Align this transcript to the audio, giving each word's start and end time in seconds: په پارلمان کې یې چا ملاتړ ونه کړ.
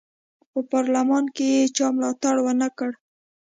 په 0.51 0.59
پارلمان 0.71 1.23
کې 1.35 1.45
یې 1.53 1.63
چا 1.75 1.85
ملاتړ 1.95 2.35
ونه 2.43 2.67
کړ. 2.77 2.91